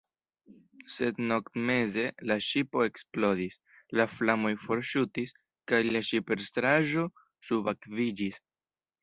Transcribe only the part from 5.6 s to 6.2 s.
kaj la